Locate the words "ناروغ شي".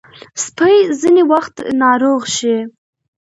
1.81-2.57